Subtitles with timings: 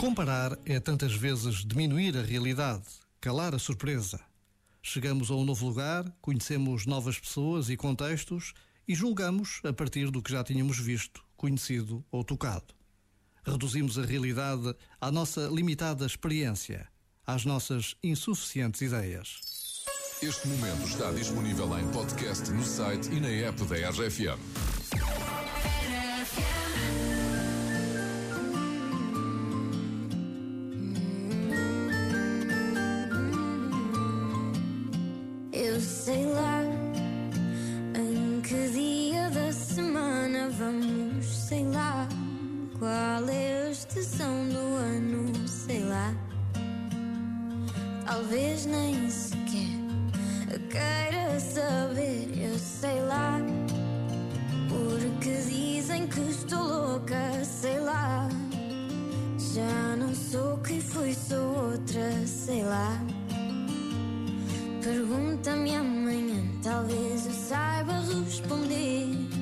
[0.00, 2.86] Comparar é tantas vezes diminuir a realidade,
[3.20, 4.18] calar a surpresa.
[4.82, 8.54] Chegamos a um novo lugar, conhecemos novas pessoas e contextos
[8.88, 12.74] e julgamos a partir do que já tínhamos visto, conhecido ou tocado.
[13.44, 16.88] Reduzimos a realidade à nossa limitada experiência,
[17.26, 19.84] às nossas insuficientes ideias.
[20.22, 24.40] Este momento está disponível em podcast no site e na app da RFM.
[41.50, 42.06] Sei lá
[42.78, 46.14] qual é a estação do ano, sei lá.
[48.06, 49.80] Talvez nem sequer
[50.70, 53.40] queira saber, eu sei lá.
[54.68, 58.28] Porque dizem que estou louca, sei lá.
[59.52, 62.96] Já não sou quem fui, sou outra, sei lá.
[64.84, 69.39] Pergunta-me amanhã, talvez eu saiba responder.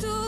[0.00, 0.27] E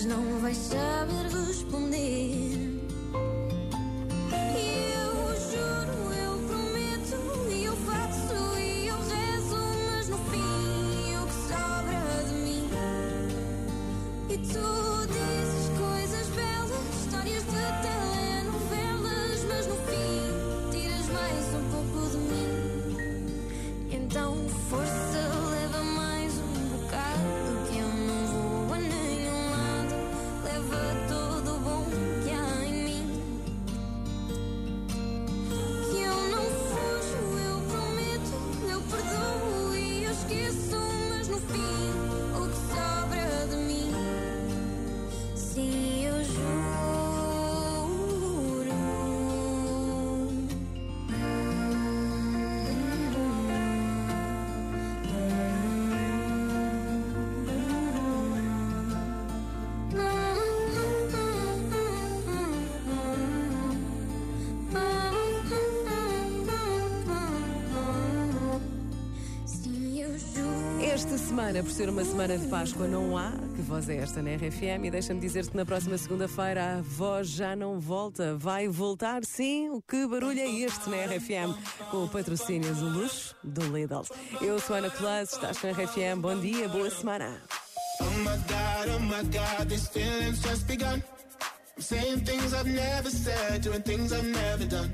[0.00, 2.80] mas não vais saber responder.
[4.32, 5.12] E eu
[5.50, 7.18] juro, eu prometo,
[7.50, 9.58] e eu faço, e eu rezo,
[9.90, 12.70] mas no fim o que sobra de mim.
[14.30, 22.08] E tu dizes coisas belas, histórias de telenovelas, mas no fim tiras mais um pouco
[22.08, 22.48] de mim.
[23.90, 24.79] Então, força,
[71.00, 73.32] Esta semana, por ser uma semana de Páscoa, não há.
[73.56, 74.84] Que voz é esta na RFM?
[74.84, 78.36] E deixa-me dizer-te que na próxima segunda-feira a voz já não volta.
[78.36, 79.70] Vai voltar, sim.
[79.70, 81.56] O que barulho é este na RFM?
[81.90, 84.02] Com o patrocínio do luxo do Lidl.
[84.42, 86.20] Eu sou Ana Plus, estás na RFM.
[86.20, 87.34] Bom dia, boa semana.
[88.02, 91.02] Oh my god, oh my god, these feelings just begun.
[91.76, 94.92] I'm saying things I've never said, doing things I've never done.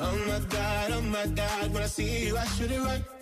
[0.00, 3.21] Oh my god, oh my god, when I see you, I should it right.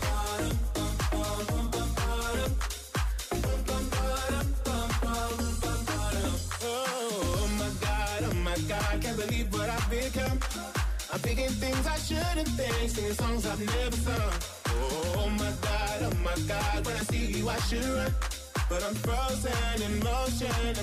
[9.01, 10.39] can't believe what I've become.
[11.11, 14.33] I'm thinking things I shouldn't think, singing songs I've never sung.
[15.17, 18.13] Oh my god, oh my god, when I see you I should run,
[18.69, 20.75] but I'm frozen in motion